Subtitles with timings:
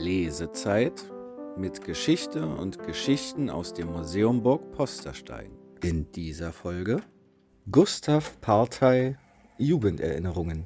[0.00, 1.04] Lesezeit
[1.58, 5.50] mit Geschichte und Geschichten aus dem Museum Burg Posterstein.
[5.82, 7.02] In dieser Folge
[7.70, 9.18] Gustav Partei
[9.58, 10.64] Jugenderinnerungen.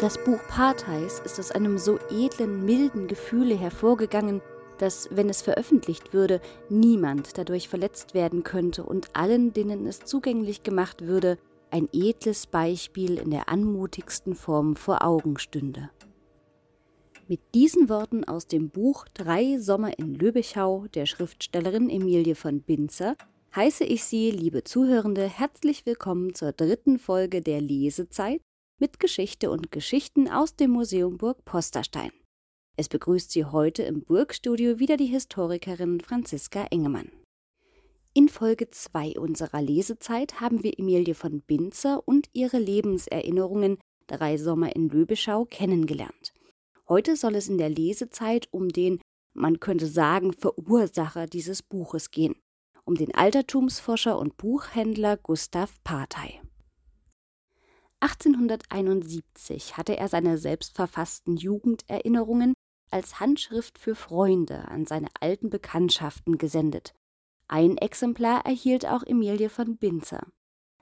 [0.00, 4.40] Das Buch Parteis ist aus einem so edlen, milden Gefühle hervorgegangen,
[4.78, 10.64] dass, wenn es veröffentlicht würde, niemand dadurch verletzt werden könnte und allen, denen es zugänglich
[10.64, 11.38] gemacht würde,
[11.70, 15.90] ein edles Beispiel in der anmutigsten Form vor Augen stünde.
[17.30, 23.16] Mit diesen Worten aus dem Buch Drei Sommer in Löbichau der Schriftstellerin Emilie von Binzer
[23.54, 28.40] heiße ich Sie, liebe Zuhörende, herzlich willkommen zur dritten Folge der Lesezeit
[28.80, 32.12] mit Geschichte und Geschichten aus dem Museum Burg Posterstein.
[32.78, 37.10] Es begrüßt Sie heute im Burgstudio wieder die Historikerin Franziska Engemann.
[38.14, 43.76] In Folge 2 unserer Lesezeit haben wir Emilie von Binzer und ihre Lebenserinnerungen
[44.06, 46.14] Drei Sommer in Löbischau kennengelernt.
[46.88, 49.00] Heute soll es in der Lesezeit um den,
[49.34, 52.34] man könnte sagen, Verursacher dieses Buches gehen,
[52.84, 56.40] um den Altertumsforscher und Buchhändler Gustav Partey.
[58.00, 62.54] 1871 hatte er seine selbstverfassten Jugenderinnerungen
[62.90, 66.94] als Handschrift für Freunde an seine alten Bekanntschaften gesendet
[67.50, 70.26] ein Exemplar erhielt auch Emilie von Binzer.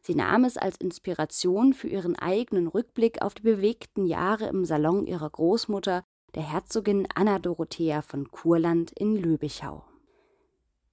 [0.07, 5.05] Sie nahm es als Inspiration für ihren eigenen Rückblick auf die bewegten Jahre im Salon
[5.05, 6.05] ihrer Großmutter,
[6.37, 9.85] der Herzogin Anna Dorothea von Kurland in Löbichau.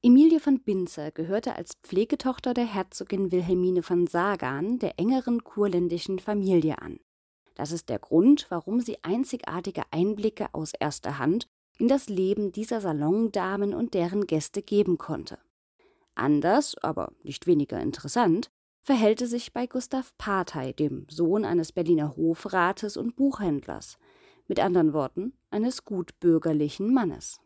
[0.02, 6.82] Emilie von Binzer gehörte als Pflegetochter der Herzogin Wilhelmine von Sagan der engeren kurländischen Familie
[6.82, 7.00] an.
[7.54, 11.48] Das ist der Grund, warum sie einzigartige Einblicke aus erster Hand
[11.78, 15.38] in das Leben dieser Salondamen und deren Gäste geben konnte.
[16.16, 18.50] Anders, aber nicht weniger interessant,
[18.84, 23.98] verhält es sich bei Gustav Partey, dem Sohn eines Berliner Hofrates und Buchhändlers,
[24.48, 27.40] mit anderen Worten eines gutbürgerlichen Mannes.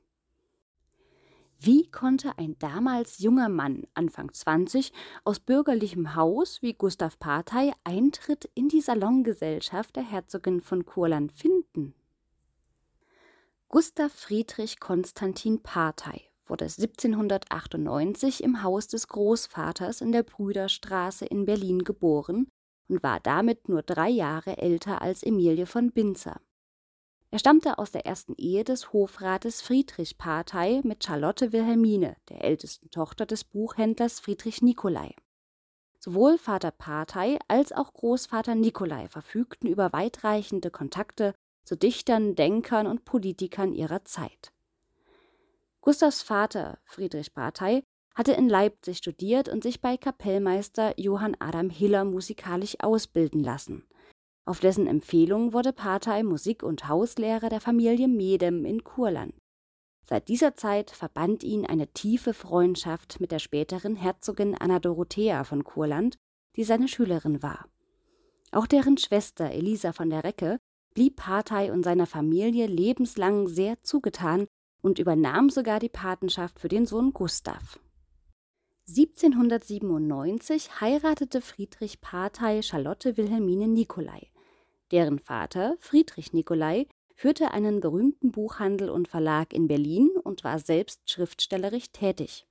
[1.60, 4.92] Wie konnte ein damals junger Mann, Anfang 20,
[5.24, 11.96] aus bürgerlichem Haus wie Gustav Partey Eintritt in die Salongesellschaft der Herzogin von Kurland finden?
[13.70, 21.84] Gustav Friedrich Konstantin Partey wurde 1798 im Haus des Großvaters in der Brüderstraße in Berlin
[21.84, 22.48] geboren
[22.90, 26.40] und war damit nur drei Jahre älter als Emilie von Binzer.
[27.30, 32.90] Er stammte aus der ersten Ehe des Hofrates Friedrich Partey mit Charlotte Wilhelmine, der ältesten
[32.90, 35.14] Tochter des Buchhändlers Friedrich Nicolai.
[36.00, 41.34] Sowohl Vater Partey als auch Großvater Nicolai verfügten über weitreichende Kontakte
[41.66, 44.54] zu Dichtern, Denkern und Politikern ihrer Zeit.
[45.88, 47.82] Gustavs Vater, Friedrich Barthey,
[48.14, 53.88] hatte in Leipzig studiert und sich bei Kapellmeister Johann Adam Hiller musikalisch ausbilden lassen.
[54.46, 59.34] Auf dessen Empfehlung wurde Partey Musik- und Hauslehrer der Familie Medem in Kurland.
[60.06, 65.64] Seit dieser Zeit verband ihn eine tiefe Freundschaft mit der späteren Herzogin Anna Dorothea von
[65.64, 66.18] Kurland,
[66.58, 67.66] die seine Schülerin war.
[68.52, 70.60] Auch deren Schwester Elisa von der Recke
[70.94, 74.48] blieb Partey und seiner Familie lebenslang sehr zugetan
[74.82, 77.80] und übernahm sogar die Patenschaft für den Sohn Gustav.
[78.88, 84.32] 1797 heiratete Friedrich Partey Charlotte Wilhelmine Nicolai.
[84.92, 91.10] Deren Vater, Friedrich Nicolai, führte einen berühmten Buchhandel und Verlag in Berlin und war selbst
[91.10, 92.46] schriftstellerisch tätig.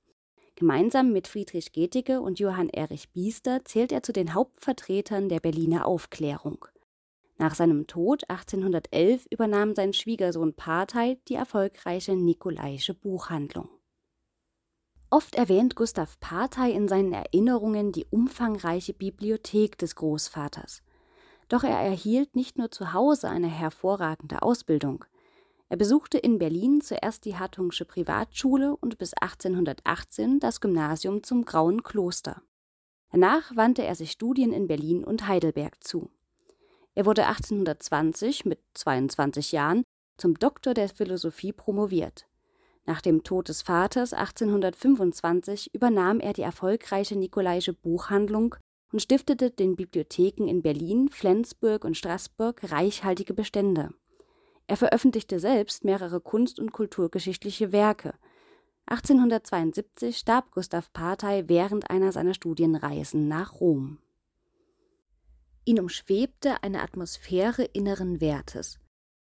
[0.55, 5.85] Gemeinsam mit Friedrich Gettige und Johann Erich Biester zählt er zu den Hauptvertretern der Berliner
[5.85, 6.65] Aufklärung.
[7.39, 13.69] Nach seinem Tod 1811 übernahm sein Schwiegersohn Partey die erfolgreiche Nikolaische Buchhandlung.
[15.09, 20.81] Oft erwähnt Gustav Partey in seinen Erinnerungen die umfangreiche Bibliothek des Großvaters.
[21.47, 25.05] Doch er erhielt nicht nur zu Hause eine hervorragende Ausbildung.
[25.69, 31.83] Er besuchte in Berlin zuerst die Hartungsche Privatschule und bis 1818 das Gymnasium zum Grauen
[31.83, 32.41] Kloster.
[33.11, 36.09] Danach wandte er sich Studien in Berlin und Heidelberg zu.
[36.97, 39.83] Er wurde 1820 mit 22 Jahren
[40.17, 42.25] zum Doktor der Philosophie promoviert.
[42.87, 48.55] Nach dem Tod des Vaters 1825 übernahm er die erfolgreiche Nikolaische Buchhandlung
[48.91, 53.93] und stiftete den Bibliotheken in Berlin, Flensburg und Straßburg reichhaltige Bestände.
[54.65, 58.15] Er veröffentlichte selbst mehrere kunst- und kulturgeschichtliche Werke.
[58.87, 63.99] 1872 starb Gustav Partey während einer seiner Studienreisen nach Rom.
[65.67, 68.79] Ihn umschwebte eine Atmosphäre inneren Wertes.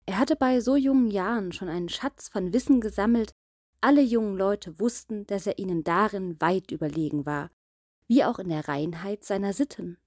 [0.07, 3.31] Er hatte bei so jungen Jahren schon einen Schatz von Wissen gesammelt,
[3.81, 7.53] alle jungen Leute wussten, dass er ihnen darin weit überlegen war,
[8.09, 9.99] wie auch in der Reinheit seiner Sitten.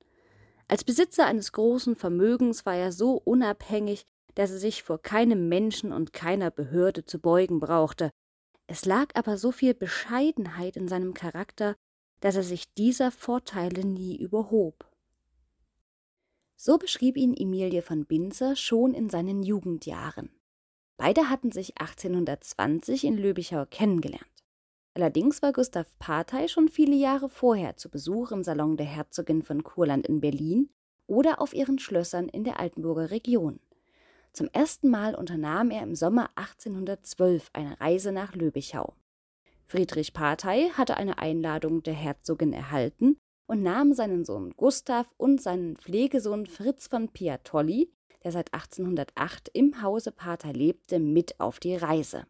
[0.67, 4.03] Als Besitzer eines großen Vermögens war er so unabhängig,
[4.33, 8.11] dass er sich vor keinem Menschen und keiner Behörde zu beugen brauchte.
[8.67, 11.77] Es lag aber so viel Bescheidenheit in seinem Charakter,
[12.19, 14.84] dass er sich dieser Vorteile nie überhob.
[16.56, 20.30] So beschrieb ihn Emilie von Binzer schon in seinen Jugendjahren.
[20.98, 24.25] Beide hatten sich 1820 in Löbichau kennengelernt.
[24.94, 29.63] Allerdings war Gustav Partey schon viele Jahre vorher zu Besuch im Salon der Herzogin von
[29.63, 30.69] Kurland in Berlin
[31.06, 33.60] oder auf ihren Schlössern in der Altenburger Region.
[34.31, 38.96] Zum ersten Mal unternahm er im Sommer 1812 eine Reise nach Löbichau.
[39.66, 45.77] Friedrich Partey hatte eine Einladung der Herzogin erhalten und nahm seinen Sohn Gustav und seinen
[45.77, 47.92] Pflegesohn Fritz von Piatolli,
[48.24, 52.25] der seit 1808 im Hause Partey lebte, mit auf die Reise.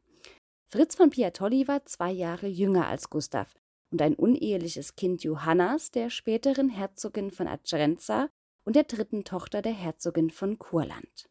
[0.67, 3.53] Fritz von Piatolli war zwei Jahre jünger als Gustav
[3.91, 8.29] und ein uneheliches Kind Johannas, der späteren Herzogin von Adrenza
[8.65, 11.29] und der dritten Tochter der Herzogin von Kurland.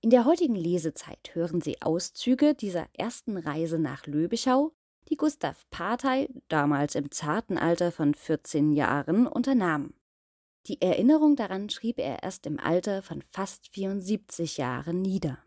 [0.00, 4.72] In der heutigen Lesezeit hören Sie Auszüge dieser ersten Reise nach Löbischau,
[5.08, 9.94] die Gustav Partey, damals im zarten Alter von 14 Jahren, unternahm.
[10.66, 15.38] Die Erinnerung daran schrieb er erst im Alter von fast 74 Jahren nieder.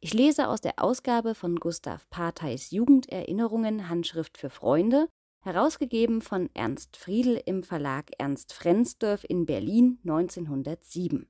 [0.00, 5.08] Ich lese aus der Ausgabe von Gustav Parteis Jugenderinnerungen Handschrift für Freunde,
[5.42, 11.26] herausgegeben von Ernst Friedel im Verlag Ernst Frensdorf in Berlin 1907.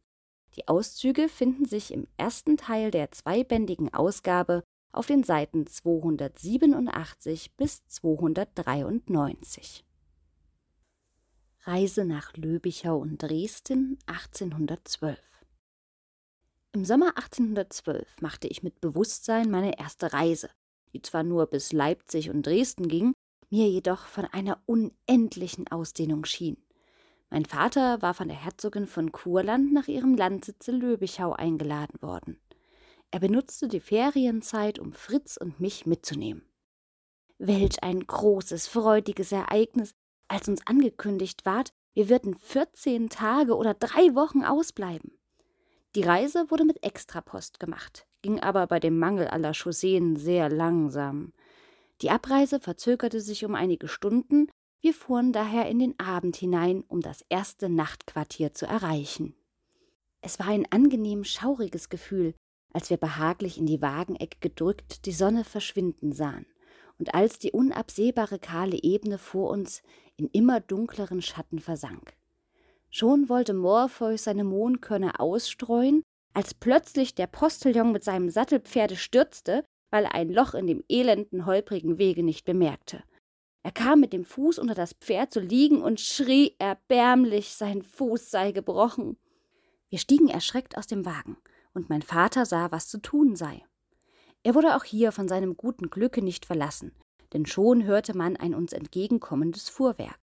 [0.55, 4.63] Die Auszüge finden sich im ersten Teil der zweibändigen Ausgabe
[4.94, 9.85] auf den Seiten 287 bis 293.
[11.62, 15.19] Reise nach Löbichau und Dresden 1812
[16.73, 20.50] Im Sommer 1812 machte ich mit Bewusstsein meine erste Reise,
[20.93, 23.14] die zwar nur bis Leipzig und Dresden ging,
[23.50, 26.58] mir jedoch von einer unendlichen Ausdehnung schien.
[27.31, 32.38] Mein Vater war von der Herzogin von Kurland nach ihrem Landsitze Löbichau eingeladen worden.
[33.15, 36.43] Er benutzte die Ferienzeit, um Fritz und mich mitzunehmen.
[37.39, 39.95] Welch ein großes, freudiges Ereignis,
[40.27, 45.17] als uns angekündigt ward, wir würden 14 Tage oder drei Wochen ausbleiben.
[45.95, 51.33] Die Reise wurde mit Extrapost gemacht, ging aber bei dem Mangel aller Chausseen sehr langsam.
[52.01, 54.49] Die Abreise verzögerte sich um einige Stunden,
[54.81, 59.37] wir fuhren daher in den Abend hinein, um das erste Nachtquartier zu erreichen.
[60.21, 62.35] Es war ein angenehm schauriges Gefühl,
[62.75, 66.44] als wir behaglich in die Wagenecke gedrückt die Sonne verschwinden sahen
[66.99, 69.82] und als die unabsehbare kahle Ebene vor uns
[70.17, 72.15] in immer dunkleren Schatten versank.
[72.91, 76.03] Schon wollte Morpheus seine Mohnkörner ausstreuen,
[76.35, 81.47] als plötzlich der Postillon mit seinem Sattelpferde stürzte, weil er ein Loch in dem elenden,
[81.47, 83.03] holprigen Wege nicht bemerkte.
[83.62, 88.31] Er kam mit dem Fuß unter das Pferd zu liegen und schrie erbärmlich, sein Fuß
[88.31, 89.17] sei gebrochen.
[89.88, 91.37] Wir stiegen erschreckt aus dem Wagen,
[91.75, 93.65] und mein Vater sah, was zu tun sei.
[94.43, 96.93] Er wurde auch hier von seinem guten Glücke nicht verlassen,
[97.32, 100.19] denn schon hörte man ein uns entgegenkommendes Fuhrwerk.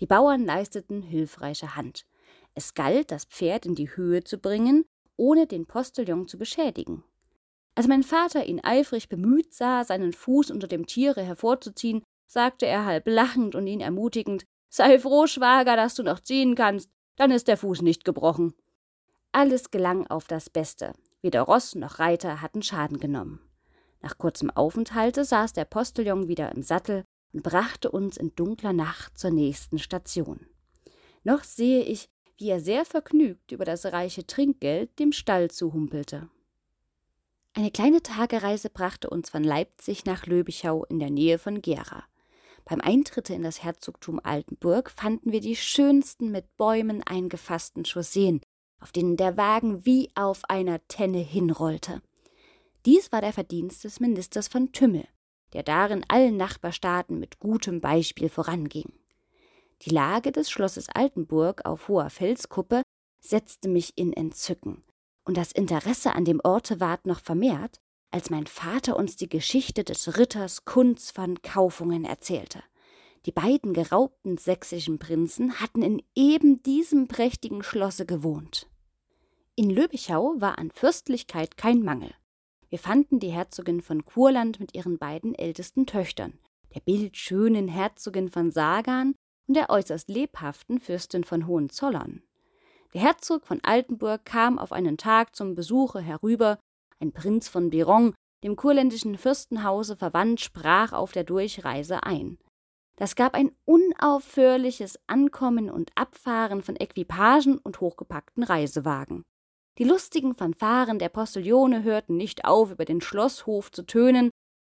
[0.00, 2.06] Die Bauern leisteten hilfreiche Hand.
[2.54, 4.84] Es galt, das Pferd in die Höhe zu bringen,
[5.16, 7.04] ohne den Postillon zu beschädigen.
[7.74, 12.84] Als mein Vater ihn eifrig bemüht sah, seinen Fuß unter dem Tiere hervorzuziehen, sagte er
[12.84, 14.44] halb lachend und ihn ermutigend
[14.74, 18.54] Sei froh, Schwager, dass du noch ziehen kannst, dann ist der Fuß nicht gebrochen.
[19.32, 20.92] Alles gelang auf das Beste.
[21.22, 23.40] Weder Ross noch Reiter hatten Schaden genommen.
[24.02, 29.16] Nach kurzem Aufenthalte saß der Postillon wieder im Sattel und brachte uns in dunkler Nacht
[29.16, 30.46] zur nächsten Station.
[31.24, 36.28] Noch sehe ich, wie er sehr vergnügt über das reiche Trinkgeld dem Stall zuhumpelte.
[37.54, 42.04] Eine kleine Tagereise brachte uns von Leipzig nach Löbichau in der Nähe von Gera.
[42.64, 48.40] Beim Eintritt in das Herzogtum Altenburg fanden wir die schönsten mit Bäumen eingefassten Chausseen,
[48.82, 52.02] auf denen der Wagen wie auf einer Tenne hinrollte.
[52.84, 55.06] Dies war der Verdienst des Ministers von Tümmel,
[55.52, 58.92] der darin allen Nachbarstaaten mit gutem Beispiel voranging.
[59.82, 62.82] Die Lage des Schlosses Altenburg auf hoher Felskuppe
[63.20, 64.82] setzte mich in Entzücken,
[65.24, 67.78] und das Interesse an dem Orte ward noch vermehrt,
[68.10, 72.62] als mein Vater uns die Geschichte des Ritters Kunz von Kaufungen erzählte.
[73.24, 78.68] Die beiden geraubten sächsischen Prinzen hatten in eben diesem prächtigen Schlosse gewohnt.
[79.54, 82.14] In Löbichau war an Fürstlichkeit kein Mangel.
[82.70, 86.38] Wir fanden die Herzogin von Kurland mit ihren beiden ältesten Töchtern,
[86.74, 89.14] der bildschönen Herzogin von Sagan
[89.46, 92.22] und der äußerst lebhaften Fürstin von Hohenzollern.
[92.94, 96.58] Der Herzog von Altenburg kam auf einen Tag zum Besuche herüber
[96.98, 102.38] ein Prinz von Biron, dem kurländischen Fürstenhause verwandt, sprach auf der Durchreise ein.
[102.96, 109.24] Das gab ein unaufhörliches Ankommen und Abfahren von Equipagen und hochgepackten Reisewagen.
[109.78, 114.30] Die lustigen Fanfaren der Postillone hörten nicht auf, über den Schlosshof zu tönen,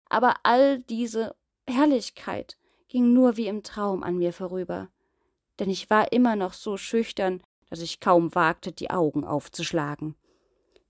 [0.09, 1.35] aber all diese
[1.69, 4.89] Herrlichkeit ging nur wie im Traum an mir vorüber,
[5.59, 10.15] denn ich war immer noch so schüchtern, dass ich kaum wagte, die Augen aufzuschlagen.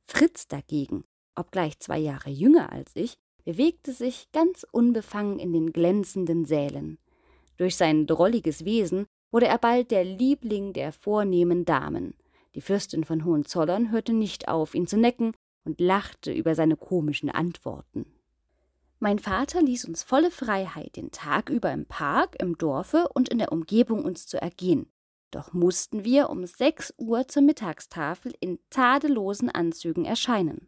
[0.06, 1.04] Fritz dagegen,
[1.36, 6.98] obgleich zwei Jahre jünger als ich, bewegte sich ganz unbefangen in den glänzenden Sälen.
[7.58, 12.14] Durch sein drolliges Wesen wurde er bald der Liebling der vornehmen Damen.
[12.58, 15.34] Die Fürstin von Hohenzollern hörte nicht auf, ihn zu necken
[15.64, 18.08] und lachte über seine komischen Antworten.
[18.98, 23.38] Mein Vater ließ uns volle Freiheit, den Tag über im Park, im Dorfe und in
[23.38, 24.92] der Umgebung uns zu ergehen.
[25.30, 30.68] Doch mussten wir um sechs Uhr zur Mittagstafel in tadellosen Anzügen erscheinen.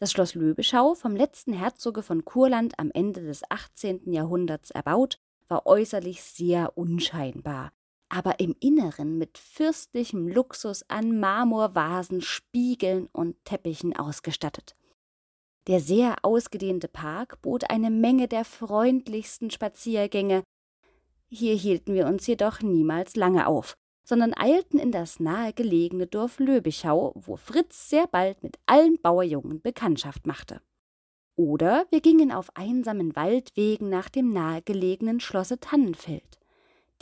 [0.00, 4.12] Das Schloss Löbeschau, vom letzten Herzoge von Kurland am Ende des 18.
[4.12, 7.72] Jahrhunderts erbaut, war äußerlich sehr unscheinbar,
[8.10, 14.74] aber im Inneren mit fürstlichem Luxus an Marmorvasen, Spiegeln und Teppichen ausgestattet.
[15.66, 20.42] Der sehr ausgedehnte Park bot eine Menge der freundlichsten Spaziergänge.
[21.28, 23.74] Hier hielten wir uns jedoch niemals lange auf,
[24.04, 30.26] sondern eilten in das nahegelegene Dorf Löbichau, wo Fritz sehr bald mit allen Bauerjungen Bekanntschaft
[30.26, 30.60] machte.
[31.36, 36.39] Oder wir gingen auf einsamen Waldwegen nach dem nahegelegenen Schlosse Tannenfeld.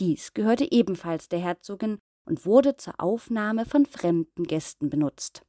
[0.01, 5.45] Dies gehörte ebenfalls der Herzogin und wurde zur Aufnahme von fremden Gästen benutzt.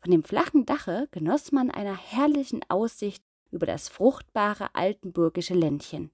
[0.00, 6.10] Von dem flachen Dache genoss man einer herrlichen Aussicht über das fruchtbare altenburgische Ländchen.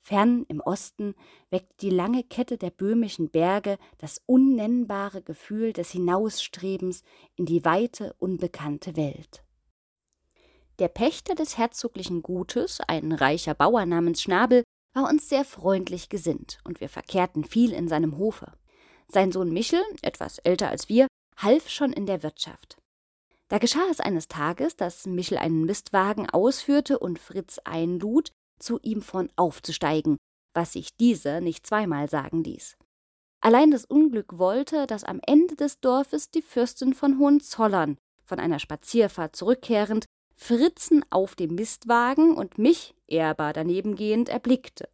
[0.00, 1.14] Fern im Osten
[1.50, 7.04] weckte die lange Kette der böhmischen Berge das unnennbare Gefühl des Hinausstrebens
[7.36, 9.44] in die weite, unbekannte Welt.
[10.80, 16.58] Der Pächter des herzoglichen Gutes, ein reicher Bauer namens Schnabel, war uns sehr freundlich gesinnt,
[16.64, 18.52] und wir verkehrten viel in seinem Hofe.
[19.08, 21.06] Sein Sohn Michel, etwas älter als wir,
[21.36, 22.76] half schon in der Wirtschaft.
[23.48, 29.02] Da geschah es eines Tages, dass Michel einen Mistwagen ausführte und Fritz einlud, zu ihm
[29.02, 30.16] vorn aufzusteigen,
[30.54, 32.76] was sich dieser nicht zweimal sagen ließ.
[33.40, 38.60] Allein das Unglück wollte, dass am Ende des Dorfes die Fürstin von Hohenzollern, von einer
[38.60, 40.06] Spazierfahrt zurückkehrend,
[40.42, 44.88] Fritzen auf dem Mistwagen und mich, ehrbar danebengehend, erblickte.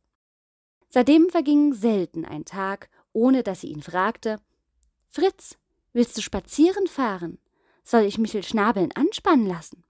[0.91, 4.37] Seitdem verging selten ein Tag, ohne dass sie ihn fragte
[5.09, 5.57] Fritz,
[5.95, 7.39] willst du spazieren fahren?
[7.83, 9.85] Soll ich Michel Schnabeln anspannen lassen?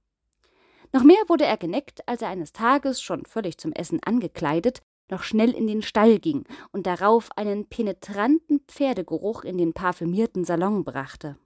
[0.93, 5.25] Noch mehr wurde er geneckt, als er eines Tages, schon völlig zum Essen angekleidet, noch
[5.25, 11.37] schnell in den Stall ging und darauf einen penetranten Pferdegeruch in den parfümierten Salon brachte.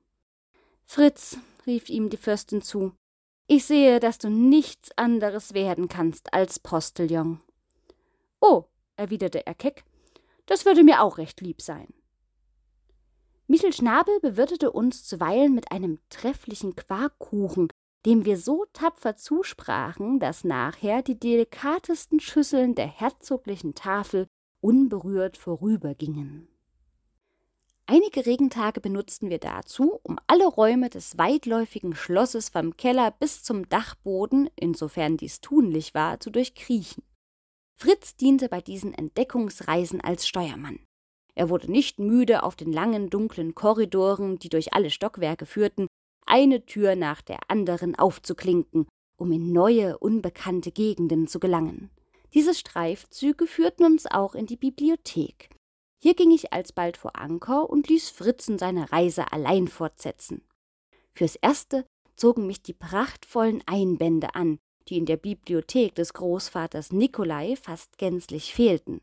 [0.85, 2.93] Fritz, rief ihm die Fürstin zu,
[3.47, 7.41] ich sehe, dass du nichts anderes werden kannst als Postillon.
[8.41, 8.65] Oh,
[8.97, 9.85] erwiderte er keck,
[10.47, 11.89] das würde mir auch recht lieb sein.
[13.47, 17.69] Michel Schnabel bewirtete uns zuweilen mit einem trefflichen Quarkkuchen,
[18.07, 24.27] dem wir so tapfer zusprachen, dass nachher die delikatesten Schüsseln der herzoglichen Tafel
[24.61, 26.49] unberührt vorübergingen.
[27.95, 33.69] Einige Regentage benutzten wir dazu, um alle Räume des weitläufigen Schlosses vom Keller bis zum
[33.69, 37.05] Dachboden, insofern dies tunlich war, zu durchkriechen.
[37.79, 40.79] Fritz diente bei diesen Entdeckungsreisen als Steuermann.
[41.35, 45.87] Er wurde nicht müde, auf den langen, dunklen Korridoren, die durch alle Stockwerke führten,
[46.25, 51.91] eine Tür nach der anderen aufzuklinken, um in neue, unbekannte Gegenden zu gelangen.
[52.33, 55.51] Diese Streifzüge führten uns auch in die Bibliothek.
[56.03, 60.43] Hier ging ich alsbald vor Anker und ließ Fritzen seine Reise allein fortsetzen.
[61.15, 67.55] Fürs Erste zogen mich die prachtvollen Einbände an, die in der Bibliothek des Großvaters Nikolai
[67.55, 69.01] fast gänzlich fehlten.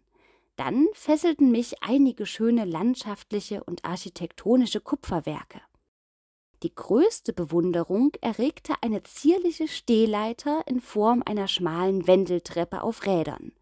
[0.58, 5.62] Dann fesselten mich einige schöne landschaftliche und architektonische Kupferwerke.
[6.64, 13.54] Die größte Bewunderung erregte eine zierliche Stehleiter in Form einer schmalen Wendeltreppe auf Rädern.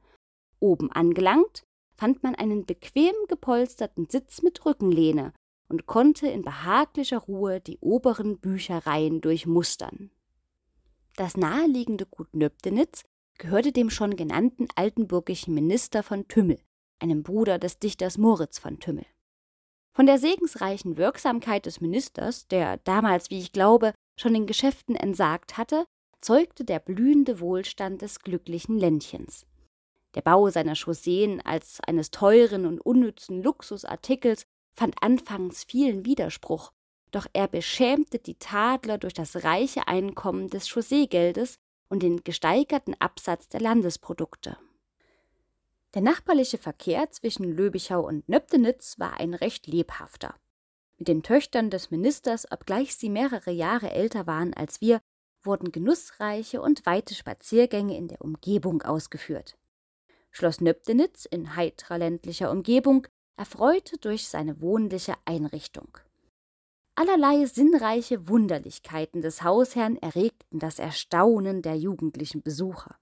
[0.59, 1.66] Oben angelangt
[1.97, 5.33] fand man einen bequem gepolsterten Sitz mit Rückenlehne
[5.67, 10.11] und konnte in behaglicher Ruhe die oberen Büchereien durchmustern.
[11.15, 13.03] Das naheliegende Gut Nöbdenitz
[13.37, 16.59] gehörte dem schon genannten altenburgischen Minister von Tümmel,
[16.99, 19.05] einem Bruder des Dichters Moritz von Tümmel.
[19.93, 25.57] Von der segensreichen Wirksamkeit des Ministers, der damals, wie ich glaube, schon den Geschäften entsagt
[25.57, 25.85] hatte,
[26.21, 29.45] zeugte der blühende Wohlstand des glücklichen Ländchens.
[30.17, 36.71] Der Bau seiner Chausseen als eines teuren und unnützen Luxusartikels fand anfangs vielen Widerspruch,
[37.11, 43.47] doch er beschämte die Tadler durch das reiche Einkommen des Chausseegeldes und den gesteigerten Absatz
[43.47, 44.57] der Landesprodukte.
[45.93, 50.33] Der nachbarliche Verkehr zwischen Löbichau und Nöbdenitz war ein recht lebhafter.
[50.97, 54.99] Mit den Töchtern des Ministers, obgleich sie mehrere Jahre älter waren als wir,
[55.43, 59.55] wurden genussreiche und weite Spaziergänge in der Umgebung ausgeführt.
[60.37, 65.97] Schloss Nöbdenitz in heitrer ländlicher Umgebung erfreute durch seine wohnliche Einrichtung.
[66.93, 72.99] Allerlei sinnreiche Wunderlichkeiten des Hausherrn erregten das Erstaunen der jugendlichen Besucher.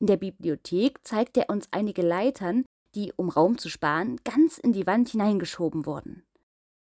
[0.00, 4.72] In der Bibliothek zeigt er uns einige Leitern, die, um Raum zu sparen, ganz in
[4.72, 6.26] die Wand hineingeschoben wurden.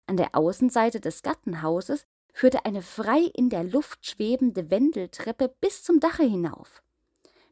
[0.06, 6.00] An der Außenseite des Gartenhauses führte eine frei in der Luft schwebende Wendeltreppe bis zum
[6.00, 6.83] Dache hinauf.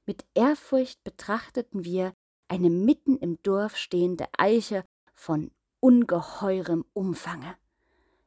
[0.06, 2.12] Mit Ehrfurcht betrachteten wir
[2.49, 4.84] eine mitten im Dorf stehende Eiche
[5.14, 7.56] von ungeheurem Umfange.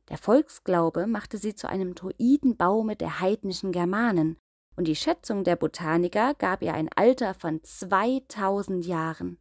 [0.09, 4.37] Der Volksglaube machte sie zu einem Druidenbaume der heidnischen Germanen,
[4.75, 9.39] und die Schätzung der Botaniker gab ihr ein Alter von 2000 Jahren.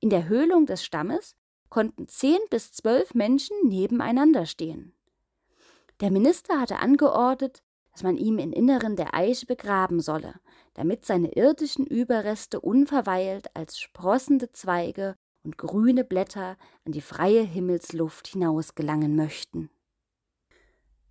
[0.00, 1.36] In der Höhlung des Stammes
[1.68, 4.94] konnten zehn bis zwölf Menschen nebeneinander stehen.
[6.00, 10.34] Der Minister hatte angeordnet, dass man ihm im Inneren der Eiche begraben solle,
[10.76, 18.26] damit seine irdischen Überreste unverweilt als sprossende Zweige und grüne Blätter an die freie Himmelsluft
[18.26, 19.70] hinausgelangen möchten.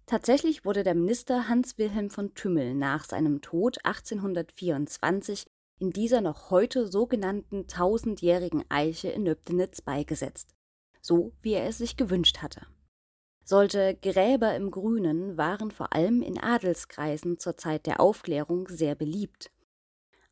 [0.05, 5.47] Tatsächlich wurde der Minister Hans Wilhelm von Tümmel nach seinem Tod 1824
[5.79, 10.53] in dieser noch heute sogenannten tausendjährigen Eiche in Nöbdenitz beigesetzt,
[11.01, 12.67] so wie er es sich gewünscht hatte.
[13.43, 19.51] Solche Gräber im Grünen waren vor allem in Adelskreisen zur Zeit der Aufklärung sehr beliebt.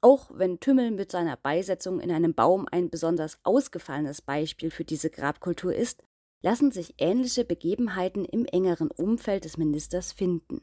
[0.04, 5.10] Auch wenn Tümmel mit seiner Beisetzung in einem Baum ein besonders ausgefallenes Beispiel für diese
[5.10, 6.04] Grabkultur ist,
[6.42, 10.62] lassen sich ähnliche Begebenheiten im engeren Umfeld des Ministers finden.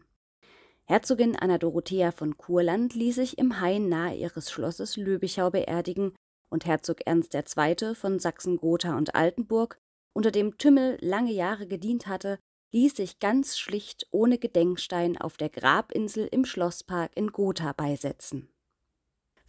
[0.85, 6.13] Herzogin Anna Dorothea von Kurland ließ sich im Hain nahe ihres Schlosses Löbichau beerdigen
[6.51, 7.95] und Herzog Ernst II.
[7.95, 9.79] von Sachsen-Gotha und Altenburg,
[10.13, 12.39] unter dem Tümmel lange Jahre gedient hatte,
[12.73, 18.51] ließ sich ganz schlicht ohne Gedenkstein auf der Grabinsel im Schlosspark in Gotha beisetzen.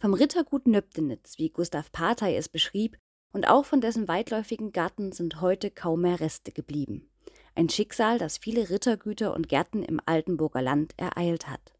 [0.02, 2.98] Vom Rittergut Nöbdenitz, wie Gustav Patay es beschrieb,
[3.32, 7.08] und auch von dessen weitläufigen Garten sind heute kaum mehr Reste geblieben.
[7.54, 11.72] Ein Schicksal, das viele Rittergüter und Gärten im Altenburger Land ereilt hat.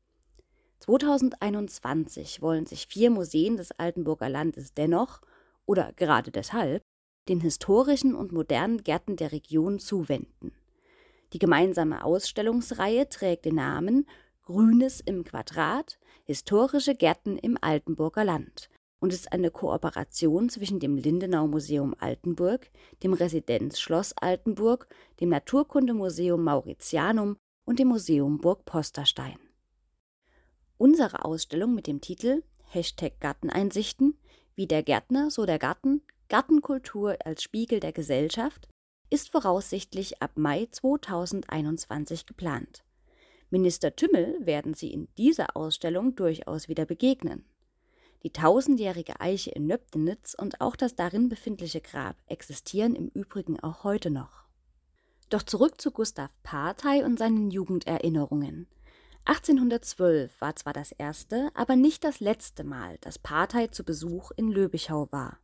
[0.78, 5.20] 2021 wollen sich vier Museen des Altenburger Landes dennoch,
[5.66, 6.84] oder gerade deshalb,
[7.28, 10.52] den historischen und modernen Gärten der Region zuwenden.
[11.32, 14.06] Die gemeinsame Ausstellungsreihe trägt den Namen
[14.44, 21.46] Grünes im Quadrat, historische Gärten im Altenburger Land und ist eine Kooperation zwischen dem Lindenau
[21.46, 22.68] Museum Altenburg,
[23.04, 24.88] dem Residenzschloss Altenburg,
[25.20, 29.38] dem Naturkundemuseum Mauritianum und dem Museum Burg Posterstein.
[30.76, 34.18] Unsere Ausstellung mit dem Titel Hashtag Garteneinsichten,
[34.56, 38.68] wie der Gärtner, so der Garten, Gartenkultur als Spiegel der Gesellschaft,
[39.08, 42.82] ist voraussichtlich ab Mai 2021 geplant.
[43.52, 47.44] Minister Tümmel werden Sie in dieser Ausstellung durchaus wieder begegnen.
[48.22, 53.84] Die tausendjährige Eiche in Nöbdenitz und auch das darin befindliche Grab existieren im Übrigen auch
[53.84, 54.44] heute noch.
[55.28, 58.68] Doch zurück zu Gustav Partei und seinen Jugenderinnerungen.
[59.26, 64.48] 1812 war zwar das erste, aber nicht das letzte Mal, dass Partei zu Besuch in
[64.48, 65.38] Löbichau war.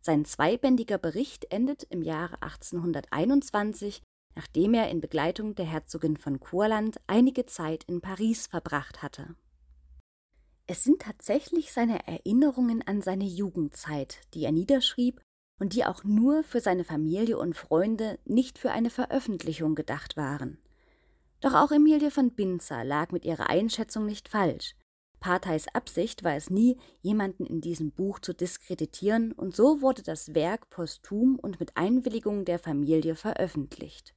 [0.00, 4.02] Sein zweibändiger Bericht endet im Jahre 1821,
[4.36, 9.34] nachdem er in Begleitung der Herzogin von Kurland einige Zeit in Paris verbracht hatte.
[10.68, 15.20] Es sind tatsächlich seine Erinnerungen an seine Jugendzeit, die er niederschrieb
[15.58, 20.58] und die auch nur für seine Familie und Freunde, nicht für eine Veröffentlichung gedacht waren.
[21.40, 24.74] Doch auch Emilie von Binzer lag mit ihrer Einschätzung nicht falsch.
[25.20, 30.34] Parteis Absicht war es nie, jemanden in diesem Buch zu diskreditieren, und so wurde das
[30.34, 34.15] Werk posthum und mit Einwilligung der Familie veröffentlicht.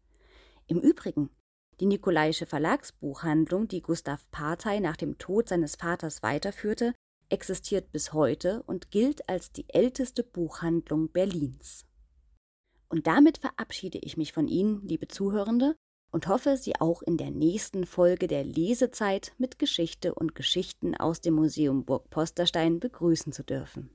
[0.70, 1.32] Im Übrigen
[1.80, 6.94] die Nikolaische Verlagsbuchhandlung, die Gustav Partei nach dem Tod seines Vaters weiterführte,
[7.30, 11.86] existiert bis heute und gilt als die älteste Buchhandlung Berlins.
[12.88, 15.76] Und damit verabschiede ich mich von Ihnen, liebe Zuhörende,
[16.12, 21.22] und hoffe, Sie auch in der nächsten Folge der Lesezeit mit Geschichte und Geschichten aus
[21.22, 23.90] dem Museum Burg Posterstein begrüßen zu dürfen.